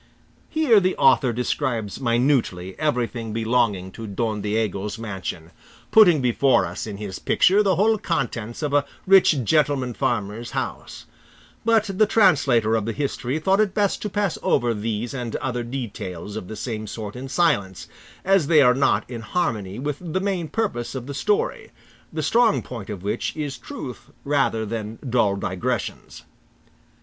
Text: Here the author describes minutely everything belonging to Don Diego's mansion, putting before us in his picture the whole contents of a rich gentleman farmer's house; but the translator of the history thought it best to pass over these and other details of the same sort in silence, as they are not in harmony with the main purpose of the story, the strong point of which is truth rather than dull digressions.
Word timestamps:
Here 0.49 0.79
the 0.79 0.95
author 0.95 1.31
describes 1.31 2.01
minutely 2.01 2.73
everything 2.79 3.33
belonging 3.33 3.91
to 3.91 4.07
Don 4.07 4.41
Diego's 4.41 4.97
mansion, 4.97 5.51
putting 5.91 6.23
before 6.23 6.65
us 6.65 6.87
in 6.87 6.97
his 6.97 7.19
picture 7.19 7.61
the 7.61 7.75
whole 7.75 7.99
contents 7.99 8.63
of 8.63 8.73
a 8.73 8.83
rich 9.05 9.43
gentleman 9.43 9.93
farmer's 9.93 10.49
house; 10.57 11.05
but 11.63 11.91
the 11.99 12.07
translator 12.07 12.73
of 12.75 12.85
the 12.85 12.93
history 12.93 13.37
thought 13.37 13.59
it 13.59 13.75
best 13.75 14.01
to 14.01 14.09
pass 14.09 14.39
over 14.41 14.73
these 14.73 15.13
and 15.13 15.35
other 15.35 15.61
details 15.61 16.35
of 16.35 16.47
the 16.47 16.55
same 16.55 16.87
sort 16.87 17.15
in 17.15 17.29
silence, 17.29 17.87
as 18.25 18.47
they 18.47 18.59
are 18.63 18.73
not 18.73 19.07
in 19.07 19.21
harmony 19.21 19.77
with 19.77 19.99
the 19.99 20.19
main 20.19 20.47
purpose 20.47 20.95
of 20.95 21.05
the 21.05 21.13
story, 21.13 21.69
the 22.11 22.23
strong 22.23 22.63
point 22.63 22.89
of 22.89 23.03
which 23.03 23.37
is 23.37 23.55
truth 23.55 24.09
rather 24.23 24.65
than 24.65 24.97
dull 25.07 25.35
digressions. 25.35 26.23